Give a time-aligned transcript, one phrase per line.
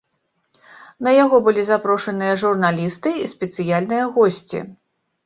[1.07, 4.65] На яго былі запрошаныя журналісты і спецыяльныя госці.